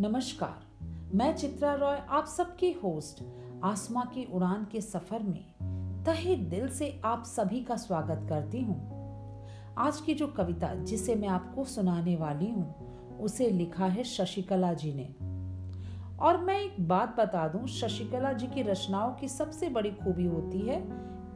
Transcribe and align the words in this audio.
नमस्कार, 0.00 0.60
मैं 1.14 1.36
चित्रा 1.36 1.74
रॉय, 1.74 1.98
आप 2.10 2.26
सबकी 2.26 2.72
होस्ट, 2.72 3.22
आसमा 3.64 4.04
की 4.04 4.24
उड़ान 4.24 4.66
के 4.72 4.80
सफ़र 4.80 5.22
में 5.22 6.04
तहे 6.06 6.36
दिल 6.36 6.68
से 6.68 7.00
आप 7.04 7.24
सभी 7.24 7.60
का 7.60 7.76
स्वागत 7.76 8.26
करती 8.28 8.60
हूँ। 8.60 8.78
आज 9.78 10.00
की 10.00 10.14
जो 10.14 10.26
कविता 10.26 10.74
जिसे 10.74 11.14
मैं 11.14 11.28
आपको 11.28 11.64
सुनाने 11.64 12.16
वाली 12.16 12.50
हूँ, 12.50 13.18
उसे 13.18 13.50
लिखा 13.50 13.86
है 13.86 14.04
शशिकला 14.04 14.72
जी 14.72 14.92
ने। 14.94 15.04
और 16.18 16.36
मैं 16.36 16.60
एक 16.60 16.88
बात 16.88 17.16
बता 17.20 17.48
दूँ, 17.48 17.66
शशिकला 17.66 18.32
जी 18.32 18.46
की 18.46 18.62
रचनाओं 18.62 19.14
की 19.14 19.28
सबसे 19.28 19.68
बड़ी 19.68 19.90
खूबी 19.90 20.26
होती 20.26 20.60
है 20.60 20.82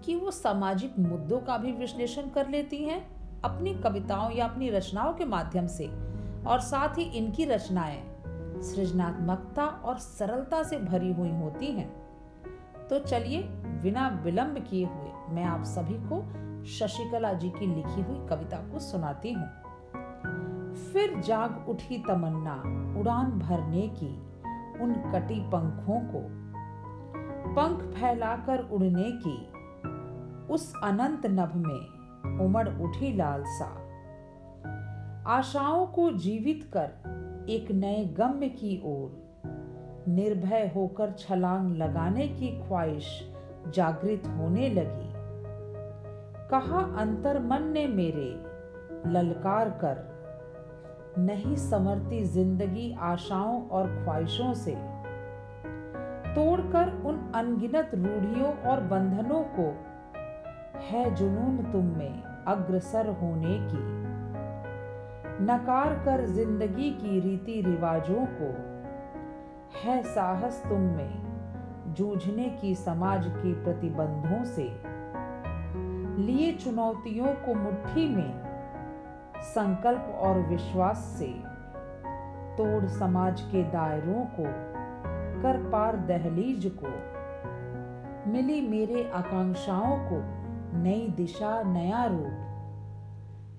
कि 0.05 0.15
वो 0.15 0.31
सामाजिक 0.31 0.99
मुद्दों 0.99 1.41
का 1.41 1.59
भी 1.59 1.73
विश्लेषण 1.73 2.23
कर 2.23 2.49
लेती 2.49 2.85
हैं, 2.85 3.07
अपनी 3.41 3.75
कविताओं 3.75 4.33
या 4.33 4.45
अपनी 4.45 4.71
रचनाओं 4.71 5.15
के 5.15 5.25
माध्यम 5.25 5.67
से, 5.67 5.87
और 6.47 6.61
साथ 6.61 6.99
ही 6.99 7.03
इनकी 7.03 7.45
रचनाएँ 7.45 8.14
सृजनात्मकता 8.65 9.67
और 9.67 9.99
सरलता 9.99 10.63
से 10.63 10.79
भरी 10.79 11.13
हुई 11.13 11.31
होती 11.31 11.67
हैं। 11.67 11.89
तो 12.91 12.99
चलिए, 12.99 13.43
बिना 13.83 14.09
विलंब 14.25 14.59
किए 14.71 14.87
हुए 14.87 15.35
मैं 15.35 15.45
आप 15.45 15.65
सभी 15.65 15.95
को 15.95 16.23
शशिकला 16.65 17.33
जी 17.33 17.51
की 17.51 17.67
लिखी 17.67 18.03
हुई 18.03 18.27
कविता 18.29 18.57
को 18.57 18.79
सुनाती 18.79 19.33
हूँ। 19.33 19.47
फिर 20.93 21.21
जाग 21.21 21.69
उठी 21.69 21.99
तमन्ना, 21.99 22.55
उड़ान 23.01 23.39
भरने 23.39 23.89
की 23.89 24.15
उन 24.81 24.95
कटी 25.13 25.41
पंखों 25.41 26.01
को। 26.01 26.45
पंख 27.55 27.83
फैलाकर 27.95 28.59
उड़ने 28.59 29.11
की 29.25 29.37
उस 30.53 30.73
अनंत 30.83 31.27
नभ 31.27 31.53
में 31.57 32.39
उमड़ 32.41 32.69
उठी 32.69 33.17
लालसा। 33.17 33.71
आशाओं 35.27 35.87
को 35.87 36.11
जीवित 36.13 36.71
कर 36.77 36.89
एक 37.49 37.71
नए 37.71 38.05
गम्य 38.05 38.49
की 38.49 38.83
ओर। 38.85 39.25
निर्भय 40.09 40.73
होकर 40.75 41.11
छलांग 41.11 41.77
लगाने 41.77 42.29
की 42.29 42.49
ख्वाहिश 42.61 43.33
जागृत 43.75 44.23
होने 44.27 44.69
लगी। 44.69 45.13
कहा 46.51 47.01
अंतर 47.01 47.39
मन 47.39 47.63
ने 47.63 47.87
मेरे, 47.87 48.45
ललकार 49.11 49.71
कर। 49.71 50.15
नहीं 51.19 51.57
समरती 51.57 52.25
ज़िंदगी 52.25 52.97
आशाओं 52.99 53.69
और 53.69 54.05
ख्वाहिशों 54.05 54.55
से। 54.55 54.75
तोड़कर 56.35 57.03
उन 57.07 57.33
अनगिनत 57.35 57.91
रूढ़ियों 57.95 58.55
और 58.55 58.81
बंधनों 58.81 59.45
को। 59.59 59.77
है 60.81 61.15
जुनून 61.15 61.73
तुम 61.73 61.85
में 61.85 62.23
अग्रसर 62.47 63.09
होने 63.09 63.59
की। 63.61 64.04
नकार 65.41 65.95
कर 66.05 66.27
ज़िंदगी 66.27 66.91
की 66.91 67.21
रीति 67.21 67.63
रिवाजों 67.67 68.27
को। 68.27 68.75
है 69.79 70.03
साहस 70.03 70.63
तुम 70.69 70.81
में, 70.81 71.23
जूझने 71.95 72.49
की 72.49 72.75
समाज 72.75 73.27
के 73.27 73.65
प्रतिबंधों 73.65 74.45
से। 74.45 74.81
लिए 76.23 76.53
चुनौतियों 76.53 77.27
को 77.27 77.55
मुट्ठी 77.55 78.09
में, 78.09 78.41
संकल्प 79.43 80.19
और 80.21 80.39
विश्वास 80.39 80.99
से। 80.99 81.35
तोड़ 82.57 82.87
समाज 82.87 83.41
के 83.41 83.63
दायरों 83.63 84.25
को, 84.25 84.45
कर 85.43 85.71
पार 85.73 85.97
दहलीज 85.97 86.79
को। 86.85 86.89
मिली 88.31 88.69
मेरे 88.69 89.11
आकांक्षाओं 89.15 89.97
को, 89.97 90.23
नई 90.79 91.09
दिशा, 91.17 91.63
नया 91.63 92.05
रूप। 92.05 92.51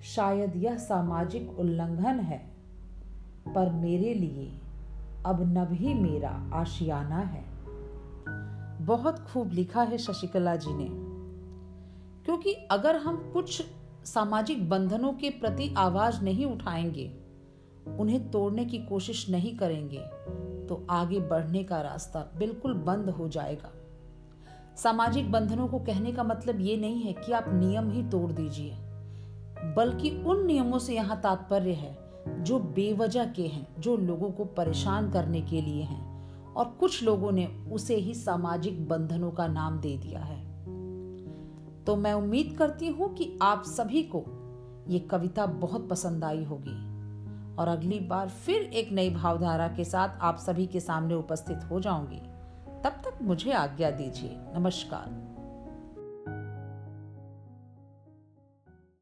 शायद 0.04 0.56
यह 0.56 0.76
सामाजिक 0.78 1.58
उल्लंघन 1.58 2.20
है, 2.20 2.38
पर 3.54 3.70
मेरे 3.72 4.14
लिए 4.14 4.48
अब 5.26 5.42
न 5.48 5.64
भी 5.64 5.94
मेरा 5.94 6.30
आशियाना 6.54 7.18
है। 7.18 7.44
बहुत 8.86 9.18
खूब 9.18 9.52
लिखा 9.52 9.82
है 9.82 9.98
शशिकला 9.98 10.56
जी 10.56 10.74
ने, 10.74 10.88
क्योंकि 12.24 12.52
अगर 12.52 12.96
हम 12.96 13.16
कुछ 13.32 13.62
सामाजिक 14.04 14.68
बंधनों 14.68 15.12
के 15.12 15.30
प्रति 15.30 15.74
आवाज़ 15.78 16.22
नहीं 16.22 16.46
उठाएँगे, 16.46 17.10
उन्हें 17.98 18.30
तोड़ने 18.30 18.64
की 18.64 18.78
कोशिश 18.78 19.28
नहीं 19.30 19.56
करेंगे 19.56 20.00
तो 20.68 20.86
आगे 20.90 21.20
बढ़ने 21.20 21.64
का 21.64 21.80
रास्ता 21.80 22.20
बिल्कुल 22.38 22.74
बंद 22.74 23.10
हो 23.10 23.28
जाएगा। 23.28 23.70
सामाजिक 24.76 25.30
बंधनों 25.32 25.68
को 25.68 25.78
कहने 25.78 26.12
का 26.12 26.22
मतलब 26.22 26.60
ये 26.60 26.76
नहीं 26.76 27.02
है 27.02 27.12
कि 27.12 27.32
आप 27.32 27.44
नियम 27.48 27.90
ही 27.90 28.02
तोड़ 28.02 28.32
दीजिए। 28.32 28.74
बल्कि 29.64 30.10
उन 30.10 30.46
नियमों 30.46 30.78
से 30.78 30.94
यहाँ 30.94 31.20
तात्पर्य 31.20 31.72
है, 31.72 31.98
जो 32.44 32.58
बेवजह 32.58 33.24
के 33.24 33.46
हैं, 33.46 33.80
जो 33.80 33.96
लोगों 33.96 34.30
को 34.30 34.44
परेशान 34.44 35.10
करने 35.10 35.40
के 35.40 35.60
लिए 35.60 35.82
हैं। 35.82 36.16
और 36.52 36.64
कुछ 36.64 37.02
लोगों 37.02 37.32
ने 37.32 37.46
उसे 37.46 37.94
ही 37.94 38.14
सामाजिक 38.14 38.88
बंधनों 38.88 39.30
का 39.30 39.46
नाम 39.46 39.80
दे 39.80 39.96
दिया 39.96 40.20
है। 40.20 40.46
तो 41.84 41.96
मैं 41.96 42.12
उम्मीद 42.12 42.56
करती 42.58 42.88
हूँ 42.88 43.14
कि 43.14 43.38
आप 43.42 43.62
सभी 43.66 44.02
को 44.02 44.24
ये 44.88 44.98
कविता 44.98 45.46
बहुत 45.46 45.88
पसंद 45.88 46.24
आई 46.24 46.44
होगी। 46.44 46.86
और 47.56 47.68
अगली 47.68 48.00
बार 48.00 48.28
फिर 48.28 48.62
एक 48.62 48.92
नई 48.92 49.10
भावधारा 49.10 49.68
के 49.68 49.84
साथ 49.84 50.08
आप 50.20 50.36
सभी 50.36 50.66
के 50.66 50.80
सामने 50.80 51.14
उपस्थित 51.14 51.60
हो 51.70 51.80
जाऊँगी। 51.80 52.20
तब 52.84 52.90
तक 52.90 53.18
मुझे 53.22 53.52
आज्ञा 53.52 53.90
दीजिए। 53.90 54.36
नमस्कार। 54.56 55.25